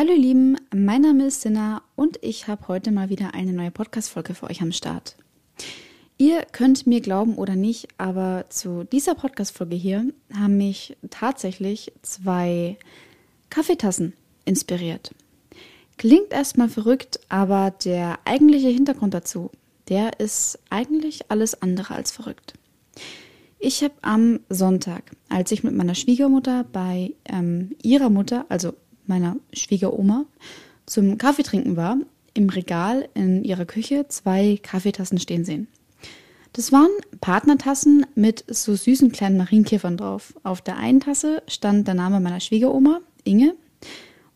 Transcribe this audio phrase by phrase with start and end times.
[0.00, 3.70] Hallo ihr Lieben, mein Name ist Sinna und ich habe heute mal wieder eine neue
[3.70, 5.14] Podcast-Folge für euch am Start.
[6.16, 12.78] Ihr könnt mir glauben oder nicht, aber zu dieser Podcast-Folge hier haben mich tatsächlich zwei
[13.50, 14.14] Kaffeetassen
[14.46, 15.14] inspiriert.
[15.98, 19.50] Klingt erstmal verrückt, aber der eigentliche Hintergrund dazu,
[19.90, 22.54] der ist eigentlich alles andere als verrückt.
[23.58, 28.72] Ich habe am Sonntag, als ich mit meiner Schwiegermutter bei ähm, ihrer Mutter, also
[29.06, 30.24] meiner Schwiegeroma,
[30.86, 31.98] zum Kaffeetrinken war,
[32.34, 35.68] im Regal in ihrer Küche zwei Kaffeetassen stehen sehen.
[36.52, 40.34] Das waren Partnertassen mit so süßen kleinen Marienkäfern drauf.
[40.42, 43.54] Auf der einen Tasse stand der Name meiner Schwiegeroma, Inge,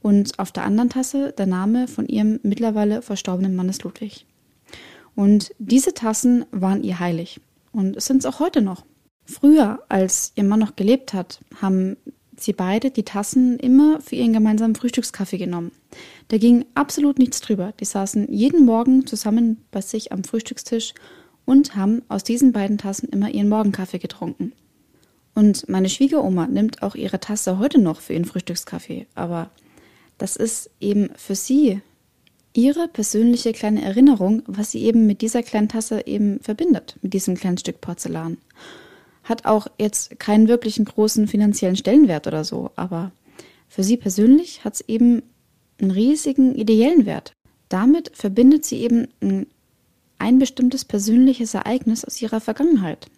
[0.01, 4.27] und auf der anderen Tasse der Name von ihrem mittlerweile verstorbenen Mannes Ludwig.
[5.17, 7.41] Und diese Tassen waren ihr heilig
[7.73, 8.84] und sind es auch heute noch.
[9.25, 11.97] Früher, als ihr Mann noch gelebt hat, haben
[12.38, 15.73] sie beide die Tassen immer für ihren gemeinsamen Frühstückskaffee genommen.
[16.29, 17.73] Da ging absolut nichts drüber.
[17.80, 20.94] Die saßen jeden Morgen zusammen bei sich am Frühstückstisch
[21.44, 24.53] und haben aus diesen beiden Tassen immer ihren Morgenkaffee getrunken.
[25.34, 29.50] Und meine Schwiegeroma nimmt auch ihre Tasse heute noch für ihren Frühstückskaffee, aber
[30.16, 31.81] das ist eben für sie
[32.53, 37.34] ihre persönliche kleine Erinnerung, was sie eben mit dieser kleinen Tasse eben verbindet, mit diesem
[37.34, 38.39] kleinen Stück Porzellan.
[39.25, 43.12] Hat auch jetzt keinen wirklichen großen finanziellen Stellenwert oder so, aber
[43.69, 45.22] für sie persönlich hat es eben
[45.81, 47.33] einen riesigen ideellen Wert.
[47.69, 49.47] Damit verbindet sie eben ein,
[50.19, 53.08] ein bestimmtes persönliches Ereignis aus ihrer Vergangenheit.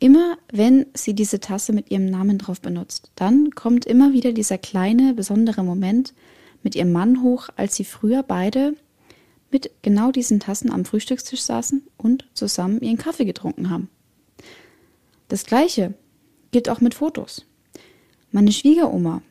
[0.00, 4.58] Immer wenn sie diese Tasse mit ihrem Namen drauf benutzt, dann kommt immer wieder dieser
[4.58, 6.14] kleine, besondere Moment
[6.62, 8.74] mit ihrem Mann hoch, als sie früher beide
[9.50, 13.88] mit genau diesen Tassen am Frühstückstisch saßen und zusammen ihren Kaffee getrunken haben.
[15.28, 15.94] Das gleiche
[16.50, 17.46] gilt auch mit Fotos.
[18.30, 19.22] Meine Schwiegeroma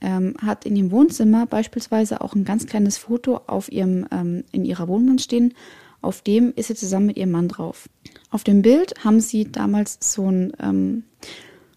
[0.00, 4.64] ähm, hat in ihrem Wohnzimmer beispielsweise auch ein ganz kleines Foto auf ihrem, ähm, in
[4.64, 5.54] ihrer Wohnwand stehen.
[6.02, 7.88] Auf dem ist sie zusammen mit ihrem Mann drauf.
[8.30, 11.04] Auf dem Bild haben sie damals so einen ähm,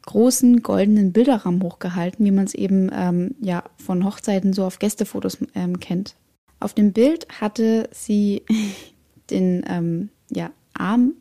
[0.05, 5.37] großen goldenen Bilderrahmen hochgehalten, wie man es eben ähm, ja von Hochzeiten so auf Gästefotos
[5.55, 6.15] ähm, kennt.
[6.59, 8.43] Auf dem Bild hatte sie
[9.29, 11.13] den ähm, ja, Arm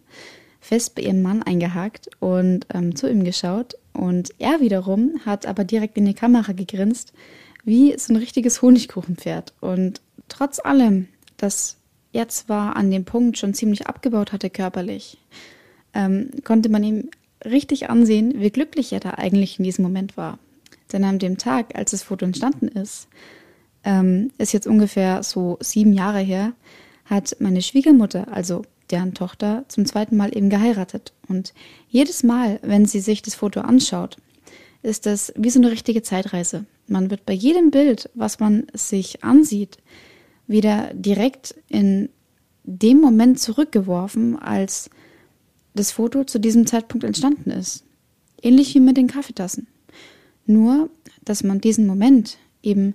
[0.69, 3.77] fest bei ihrem Mann eingehakt und ähm, zu ihm geschaut.
[3.95, 7.15] Und er wiederum hat aber direkt in die Kamera gegrinst,
[7.65, 9.55] wie so ein richtiges Honigkuchenpferd.
[9.61, 11.09] Und trotz allem,
[11.39, 11.79] dass
[12.13, 15.17] er zwar an dem Punkt schon ziemlich abgebaut hatte körperlich,
[15.95, 17.09] ähm, konnte man ihm
[17.47, 20.39] richtig ansehen, wie glücklich er da eigentlich in diesem Moment war.
[20.93, 23.09] Denn an dem Tag, als das Foto entstanden ist,
[23.85, 26.53] ähm, ist jetzt ungefähr so sieben Jahre her,
[27.07, 31.13] hat meine Schwiegermutter, also deren Tochter zum zweiten Mal eben geheiratet.
[31.29, 31.55] Und
[31.89, 34.17] jedes Mal, wenn sie sich das Foto anschaut,
[34.83, 36.65] ist das wie so eine richtige Zeitreise.
[36.87, 39.79] Man wird bei jedem Bild, was man sich ansieht,
[40.47, 42.09] wieder direkt in
[42.65, 44.91] dem Moment zurückgeworfen, als
[45.75, 47.85] das Foto zu diesem Zeitpunkt entstanden ist.
[48.43, 49.67] Ähnlich wie mit den Kaffeetassen.
[50.47, 50.91] Nur,
[51.23, 52.95] dass man diesen Moment eben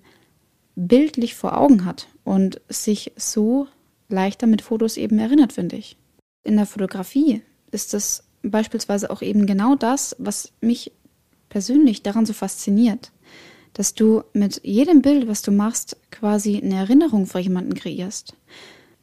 [0.76, 3.68] bildlich vor Augen hat und sich so
[4.10, 5.98] leichter mit Fotos eben erinnert, finde ich.
[6.44, 7.42] In der Fotografie
[7.72, 10.92] ist das beispielsweise auch eben genau das, was mich
[11.50, 13.12] persönlich daran so fasziniert,
[13.74, 18.36] dass du mit jedem Bild, was du machst, quasi eine Erinnerung vor jemanden kreierst.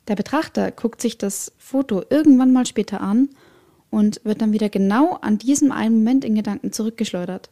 [0.09, 3.31] Der Betrachter guckt sich das Foto irgendwann mal später an
[3.91, 7.51] und wird dann wieder genau an diesem einen Moment in Gedanken zurückgeschleudert.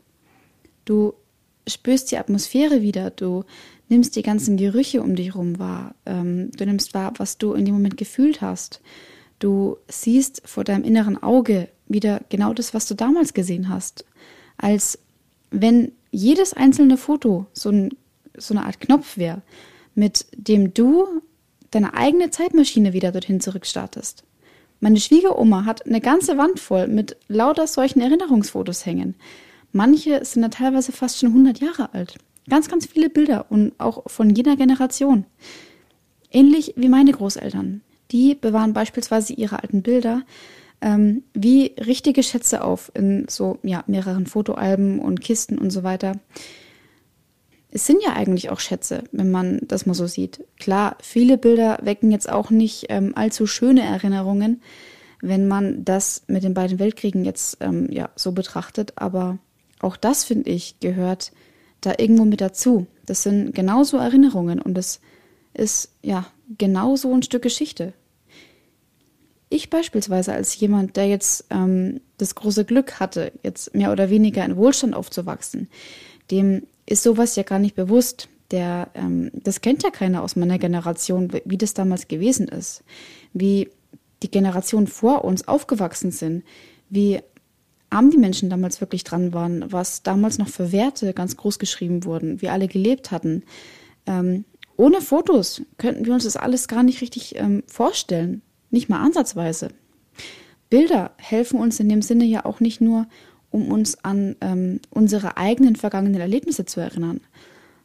[0.85, 1.15] Du
[1.67, 3.45] spürst die Atmosphäre wieder, du
[3.89, 7.65] nimmst die ganzen Gerüche um dich herum wahr, ähm, du nimmst wahr, was du in
[7.65, 8.81] dem Moment gefühlt hast.
[9.39, 14.05] Du siehst vor deinem inneren Auge wieder genau das, was du damals gesehen hast.
[14.57, 14.99] Als
[15.51, 17.91] wenn jedes einzelne Foto so, ein,
[18.37, 19.43] so eine Art Knopf wäre,
[19.95, 21.07] mit dem du
[21.71, 24.25] deine eigene Zeitmaschine wieder dorthin zurückstartest.
[24.81, 29.17] Meine Schwiegeroma hat eine ganze Wand voll mit lauter solchen Erinnerungsfotos hängen.
[29.73, 32.15] Manche sind da teilweise fast schon 100 Jahre alt.
[32.49, 35.25] Ganz, ganz viele Bilder und auch von jeder Generation.
[36.31, 37.83] Ähnlich wie meine Großeltern.
[38.11, 40.23] Die bewahren beispielsweise ihre alten Bilder
[40.81, 46.13] ähm, wie richtige Schätze auf in so ja, mehreren Fotoalben und Kisten und so weiter.
[47.71, 50.45] Es sind ja eigentlich auch Schätze, wenn man das mal so sieht.
[50.59, 54.63] Klar, viele Bilder wecken jetzt auch nicht ähm, allzu schöne Erinnerungen,
[55.21, 59.39] wenn man das mit den beiden Weltkriegen jetzt ähm, ja so betrachtet, aber
[59.81, 61.33] auch das, finde ich, gehört
[61.81, 62.87] da irgendwo mit dazu.
[63.07, 65.01] Das sind genauso Erinnerungen und das
[65.55, 66.27] ist ja
[66.57, 67.93] genauso ein Stück Geschichte.
[69.51, 74.45] Ich beispielsweise als jemand, der jetzt ähm, das große Glück hatte, jetzt mehr oder weniger
[74.45, 75.69] in Wohlstand aufzuwachsen,
[76.31, 80.59] dem ist sowas ja gar nicht bewusst, der, ähm, das kennt ja keiner aus meiner
[80.59, 82.83] Generation, wie das damals gewesen ist,
[83.33, 83.71] wie
[84.23, 86.45] die Generationen vor uns aufgewachsen sind,
[86.91, 87.21] wie
[87.91, 92.05] arm die Menschen damals wirklich dran waren, was damals noch für Werte ganz groß geschrieben
[92.05, 93.45] wurden, wie alle gelebt hatten.
[94.07, 94.45] Ähm,
[94.77, 99.69] ohne Fotos könnten wir uns das alles gar nicht richtig ähm, vorstellen, nicht mal ansatzweise.
[100.71, 103.07] Bilder helfen uns in dem Sinne ja auch nicht nur,
[103.51, 107.21] um uns an ähm, unsere eigenen vergangenen Erlebnisse zu erinnern,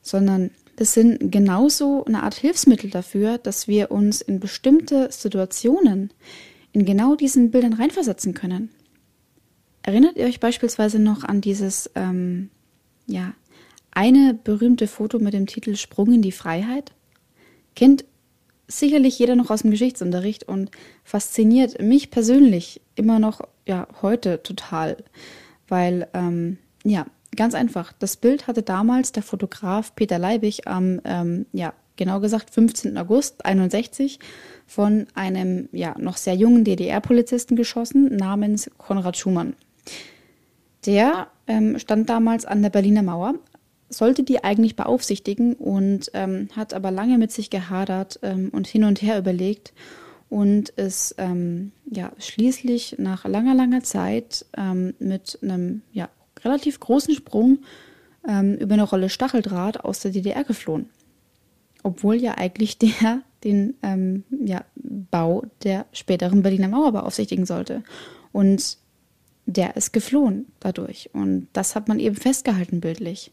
[0.02, 6.12] sondern das sind genauso eine Art Hilfsmittel dafür, dass wir uns in bestimmte Situationen
[6.72, 8.70] in genau diesen Bildern reinversetzen können.
[9.84, 12.50] Erinnert ihr euch beispielsweise noch an dieses, ähm,
[13.06, 13.34] ja,
[13.92, 16.94] eine berühmte Foto mit dem Titel Sprung in die Freiheit?
[17.76, 18.06] Kennt
[18.68, 20.72] sicherlich jeder noch aus dem Geschichtsunterricht und
[21.04, 24.98] fasziniert mich persönlich immer noch, ja, heute total.
[25.68, 27.06] Weil, ähm, ja,
[27.36, 32.52] ganz einfach, das Bild hatte damals der Fotograf Peter Leibig am, ähm, ja, genau gesagt
[32.52, 32.98] 15.
[32.98, 34.20] August 61
[34.66, 39.56] von einem, ja, noch sehr jungen DDR-Polizisten geschossen namens Konrad Schumann.
[40.86, 43.36] Der ähm, stand damals an der Berliner Mauer,
[43.90, 48.84] sollte die eigentlich beaufsichtigen und ähm, hat aber lange mit sich gehadert ähm, und hin
[48.84, 49.74] und her überlegt
[50.30, 56.10] und ist ähm, ja schließlich nach langer, langer Zeit ähm, mit einem ja,
[56.44, 57.60] relativ großen Sprung
[58.28, 60.90] ähm, über eine Rolle Stacheldraht aus der DDR geflohen.
[61.84, 67.84] Obwohl ja eigentlich der den ähm, ja, Bau der späteren Berliner Mauer beaufsichtigen sollte.
[68.32, 68.78] Und
[69.46, 71.10] der ist geflohen dadurch.
[71.14, 73.32] Und das hat man eben festgehalten bildlich.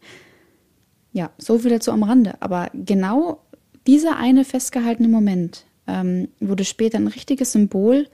[1.13, 2.35] Ja, so viel dazu am Rande.
[2.41, 3.43] Aber genau
[3.87, 8.09] dieser eine festgehaltene Moment ähm, wurde später ein richtiges Symbol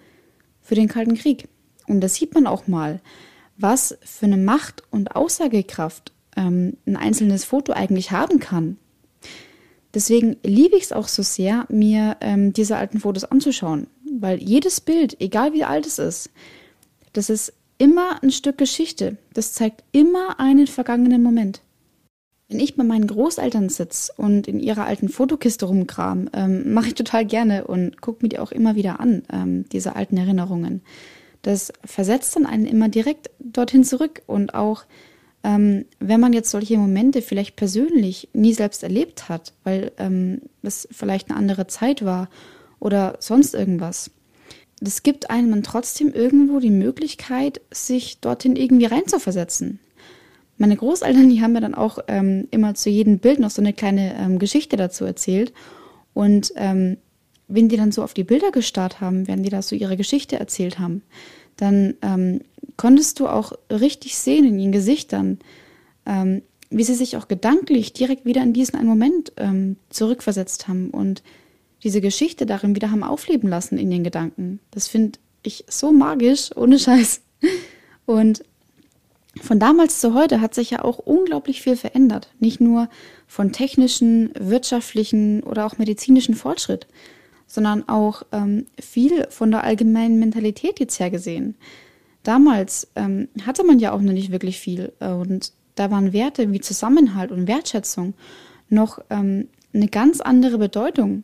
[0.61, 1.49] für den Kalten Krieg.
[1.87, 3.01] Und das sieht man auch mal,
[3.57, 8.79] was für eine Macht und Aussagekraft ähm, ein einzelnes Foto eigentlich haben kann.
[9.95, 13.87] Deswegen liebe ich es auch so sehr, mir ähm, diese alten Fotos anzuschauen,
[14.19, 16.31] weil jedes Bild, egal wie alt es ist,
[17.15, 19.17] das ist immer ein Stück Geschichte.
[19.33, 21.61] Das zeigt immer einen vergangenen Moment.
[22.49, 26.95] Wenn ich bei meinen Großeltern sitze und in ihrer alten Fotokiste rumkram, ähm, mache ich
[26.95, 30.83] total gerne und gucke mir die auch immer wieder an, ähm, diese alten Erinnerungen.
[31.43, 34.85] Das versetzt dann einen immer direkt dorthin zurück und auch
[35.47, 40.89] ähm, wenn man jetzt solche Momente vielleicht persönlich nie selbst erlebt hat, weil ähm, es
[40.91, 42.29] vielleicht eine andere Zeit war
[42.81, 44.11] oder sonst irgendwas,
[44.81, 49.81] das gibt einem trotzdem irgendwo die Möglichkeit, sich dorthin irgendwie reinzuversetzen.
[50.59, 53.73] Meine Großeltern, die haben mir dann auch ähm, immer zu jedem Bild noch so eine
[53.73, 55.53] kleine ähm, Geschichte dazu erzählt.
[56.15, 56.97] Und ähm,
[57.49, 60.39] wenn die dann so auf die Bilder gestarrt haben, wenn die da so ihre Geschichte
[60.39, 61.03] erzählt haben,
[61.57, 62.41] dann ähm,
[62.77, 65.39] konntest du auch richtig sehen in ihren Gesichtern,
[66.05, 70.91] ähm, wie sie sich auch gedanklich direkt wieder in diesen einen Moment ähm, zurückversetzt haben
[70.91, 71.23] und
[71.87, 74.59] diese Geschichte darin wieder haben aufleben lassen in den Gedanken.
[74.73, 77.21] Das finde ich so magisch, ohne Scheiß.
[78.07, 78.43] Und
[79.41, 82.33] von damals zu heute hat sich ja auch unglaublich viel verändert.
[82.41, 82.89] Nicht nur
[83.29, 86.89] von technischen, wirtschaftlichen oder auch medizinischen Fortschritt,
[87.47, 91.55] sondern auch ähm, viel von der allgemeinen Mentalität jetzt her gesehen.
[92.25, 96.51] Damals ähm, hatte man ja auch noch nicht wirklich viel äh, und da waren Werte
[96.51, 98.15] wie Zusammenhalt und Wertschätzung
[98.69, 101.23] noch ähm, eine ganz andere Bedeutung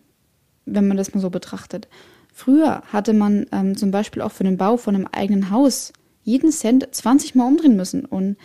[0.66, 1.88] wenn man das mal so betrachtet.
[2.32, 5.92] Früher hatte man ähm, zum Beispiel auch für den Bau von einem eigenen Haus
[6.24, 8.36] jeden Cent 20 Mal umdrehen müssen und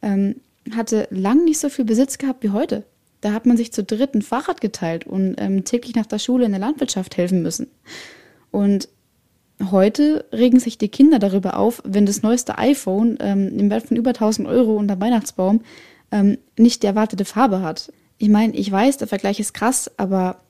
[0.00, 0.36] ähm,
[0.74, 2.84] hatte lang nicht so viel Besitz gehabt wie heute.
[3.20, 6.44] Da hat man sich zu dritt ein Fahrrad geteilt und ähm, täglich nach der Schule
[6.44, 7.68] in der Landwirtschaft helfen müssen.
[8.50, 8.88] Und
[9.70, 13.96] heute regen sich die Kinder darüber auf, wenn das neueste iPhone ähm, im Wert von
[13.96, 15.62] über 1000 Euro unter Weihnachtsbaum
[16.10, 17.92] ähm, nicht die erwartete Farbe hat.
[18.18, 20.42] Ich meine, ich weiß, der Vergleich ist krass, aber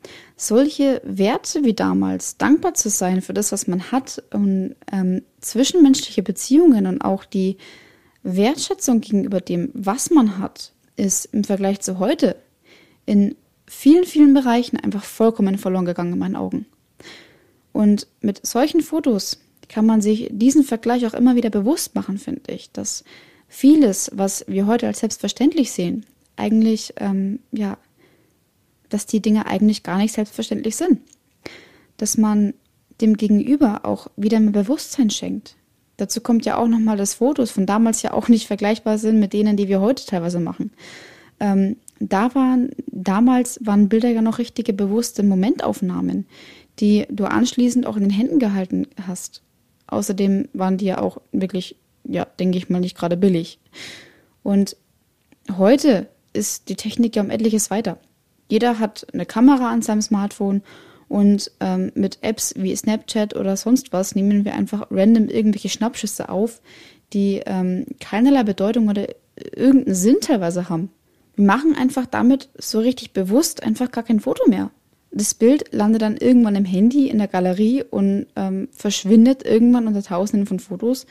[0.47, 6.23] solche Werte wie damals, dankbar zu sein für das, was man hat und ähm, zwischenmenschliche
[6.23, 7.57] Beziehungen und auch die
[8.23, 12.37] Wertschätzung gegenüber dem, was man hat, ist im Vergleich zu heute
[13.07, 13.35] in
[13.67, 16.67] vielen, vielen Bereichen einfach vollkommen verloren gegangen in meinen Augen.
[17.73, 22.53] Und mit solchen Fotos kann man sich diesen Vergleich auch immer wieder bewusst machen, finde
[22.53, 23.05] ich, dass
[23.49, 26.05] vieles, was wir heute als selbstverständlich sehen,
[26.37, 27.79] eigentlich, ähm, ja,
[28.93, 31.01] dass die Dinge eigentlich gar nicht selbstverständlich sind.
[31.97, 32.55] Dass man
[33.01, 35.57] dem Gegenüber auch wieder mehr Bewusstsein schenkt.
[35.97, 39.33] Dazu kommt ja auch nochmal, dass Fotos von damals ja auch nicht vergleichbar sind mit
[39.33, 40.73] denen, die wir heute teilweise machen.
[41.41, 46.27] Ähm, da waren, damals waren Bilder ja noch richtige bewusste Momentaufnahmen,
[46.81, 49.43] die du anschließend auch in den Händen gehalten hast.
[49.87, 53.59] Außerdem waren die ja auch wirklich, ja, denke ich mal, nicht gerade billig.
[54.43, 54.77] Und
[55.57, 57.99] heute ist die Technik ja um etliches weiter.
[58.53, 60.61] Jeder hat eine Kamera an seinem Smartphone
[61.09, 66.29] und ähm, mit Apps wie Snapchat oder sonst was nehmen wir einfach random irgendwelche Schnappschüsse
[66.29, 66.61] auf,
[67.15, 69.07] die ähm, keinerlei Bedeutung oder
[69.57, 70.91] irgendeinen Sinn teilweise haben.
[71.35, 74.71] Wir machen einfach damit so richtig bewusst einfach gar kein Foto mehr.
[75.13, 80.03] Das Bild landet dann irgendwann im Handy in der Galerie und ähm, verschwindet irgendwann unter
[80.03, 81.07] Tausenden von Fotos,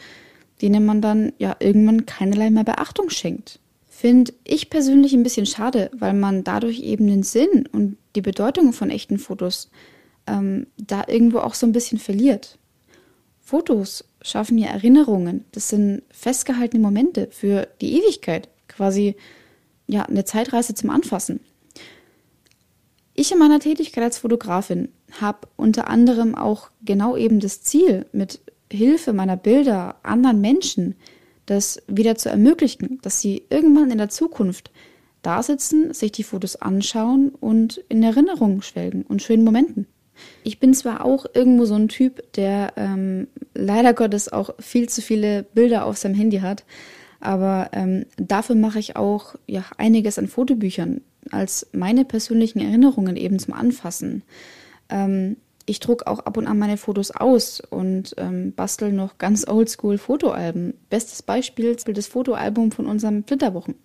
[0.62, 3.61] denen man dann ja irgendwann keinerlei mehr Beachtung schenkt.
[4.02, 8.74] Finde ich persönlich ein bisschen schade, weil man dadurch eben den Sinn und die Bedeutung
[8.74, 9.70] von echten Fotos
[10.26, 12.58] ähm, da irgendwo auch so ein bisschen verliert.
[13.42, 15.46] Fotos schaffen ja Erinnerungen.
[15.52, 18.50] Das sind festgehaltene Momente für die Ewigkeit.
[18.68, 19.18] Quasi
[19.86, 21.40] ja, eine Zeitreise zum Anfassen.
[23.14, 24.90] Ich in meiner Tätigkeit als Fotografin
[25.20, 28.40] habe unter anderem auch genau eben das Ziel, mit
[28.72, 30.96] Hilfe meiner Bilder anderen Menschen
[31.52, 34.72] das wieder zu ermöglichen, dass sie irgendwann in der Zukunft
[35.22, 39.86] da sitzen, sich die Fotos anschauen und in Erinnerung schwelgen und schönen Momenten.
[40.44, 45.02] Ich bin zwar auch irgendwo so ein Typ, der ähm, leider Gottes auch viel zu
[45.02, 46.64] viele Bilder auf seinem Handy hat,
[47.20, 53.40] aber ähm, dafür mache ich auch ja einiges an Fotobüchern als meine persönlichen Erinnerungen eben
[53.40, 54.24] zum Anfassen.
[54.90, 59.48] Ähm, ich druck auch ab und an meine Fotos aus und ähm, bastel noch ganz
[59.48, 60.74] oldschool Fotoalben.
[60.90, 63.76] Bestes Beispiel ist das Fotoalbum von unserem Flitterwochen.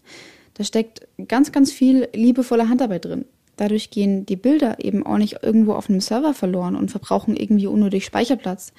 [0.54, 3.26] Da steckt ganz, ganz viel liebevolle Handarbeit drin.
[3.56, 7.66] Dadurch gehen die Bilder eben auch nicht irgendwo auf einem Server verloren und verbrauchen irgendwie
[7.66, 8.72] unnötig Speicherplatz,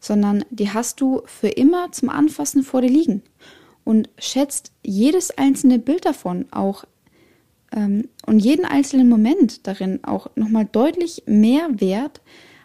[0.00, 3.22] sondern die hast du für immer zum Anfassen vor dir liegen
[3.84, 6.84] und schätzt jedes einzelne Bild davon auch
[7.74, 12.20] und jeden einzelnen Moment darin auch nochmal deutlich mehr wert,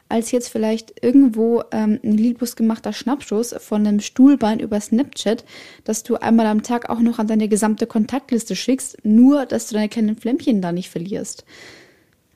[0.10, 5.44] als jetzt vielleicht irgendwo ähm, ein lieblos gemachter Schnappschuss von einem Stuhlbein über Snapchat,
[5.84, 9.76] dass du einmal am Tag auch noch an deine gesamte Kontaktliste schickst, nur dass du
[9.76, 11.46] deine kleinen Flämmchen da nicht verlierst.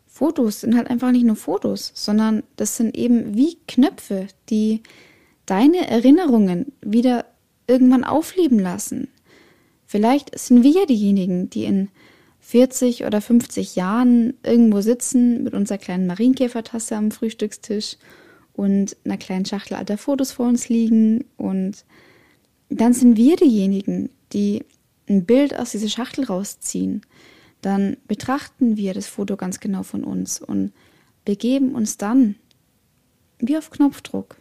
[0.08, 4.82] Fotos sind halt einfach nicht nur Fotos, sondern das sind eben wie Knöpfe, die
[5.46, 7.25] deine Erinnerungen wieder
[7.68, 9.08] irgendwann aufleben lassen.
[9.88, 11.90] Vielleicht sind wir diejenigen, die in
[12.42, 17.98] 40 oder 50 Jahren irgendwo sitzen mit unserer kleinen Marienkäfertasse am Frühstückstisch
[18.54, 21.86] und einer kleinen Schachtel alter Fotos vor uns liegen und
[22.70, 24.66] dann sind wir diejenigen, die
[25.08, 27.02] ein Bild aus dieser Schachtel rausziehen.
[27.62, 30.72] Dann betrachten wir das Foto ganz genau von uns und
[31.26, 32.36] begeben uns dann
[33.40, 34.38] wie auf Knopfdruck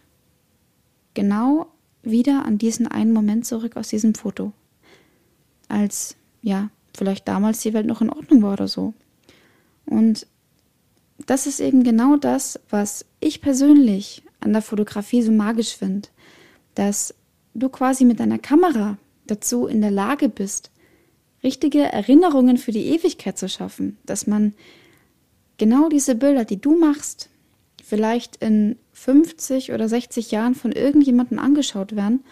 [1.15, 1.67] genau
[2.03, 4.53] wieder an diesen einen Moment zurück aus diesem Foto.
[5.69, 8.93] Als, ja, vielleicht damals die Welt noch in Ordnung war oder so.
[9.87, 10.27] Und
[11.25, 16.11] das ist eben genau das, was ich persönlich an der Fotografie so magisch finde,
[16.75, 17.15] dass
[17.55, 20.71] du quasi mit deiner Kamera dazu in der Lage bist,
[21.43, 24.53] richtige Erinnerungen für die Ewigkeit zu schaffen, dass man
[25.57, 27.31] genau diese Bilder, die du machst,
[27.83, 32.25] vielleicht in 50 oder 60 Jahren von irgendjemandem angeschaut werden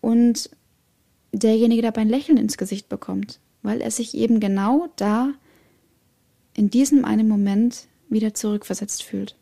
[0.00, 0.50] und
[1.30, 5.32] derjenige dabei ein Lächeln ins Gesicht bekommt weil er sich eben genau da
[6.54, 9.36] in diesem einen Moment wieder zurückversetzt fühlt.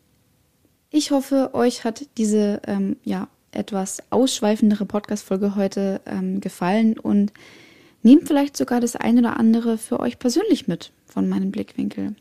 [0.91, 7.33] Ich hoffe, euch hat diese ähm, ja etwas ausschweifendere Podcast-Folge heute ähm, gefallen und
[8.03, 12.15] nehmt vielleicht sogar das eine oder andere für euch persönlich mit von meinem Blickwinkel.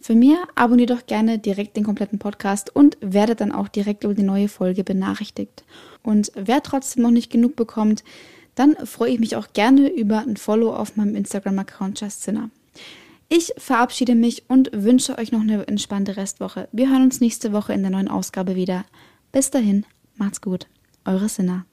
[0.00, 4.14] Für mehr abonniert doch gerne direkt den kompletten Podcast und werdet dann auch direkt über
[4.14, 5.64] die neue Folge benachrichtigt.
[6.02, 8.02] Und wer trotzdem noch nicht genug bekommt,
[8.60, 12.50] dann freue ich mich auch gerne über ein Follow auf meinem Instagram-Account Justina.
[13.30, 16.68] Ich verabschiede mich und wünsche euch noch eine entspannte Restwoche.
[16.70, 18.84] Wir hören uns nächste Woche in der neuen Ausgabe wieder.
[19.32, 19.86] Bis dahin,
[20.16, 20.66] macht's gut.
[21.06, 21.64] Eure Sinna.